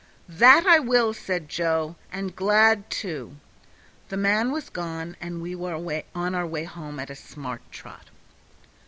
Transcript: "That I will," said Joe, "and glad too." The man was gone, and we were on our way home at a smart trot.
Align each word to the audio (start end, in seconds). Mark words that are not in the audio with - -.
"That 0.27 0.65
I 0.65 0.79
will," 0.79 1.13
said 1.13 1.47
Joe, 1.47 1.95
"and 2.11 2.35
glad 2.35 2.89
too." 2.89 3.35
The 4.09 4.17
man 4.17 4.51
was 4.51 4.71
gone, 4.71 5.15
and 5.21 5.43
we 5.43 5.53
were 5.53 5.75
on 6.15 6.33
our 6.33 6.47
way 6.47 6.63
home 6.63 6.99
at 6.99 7.11
a 7.11 7.15
smart 7.15 7.61
trot. 7.71 8.09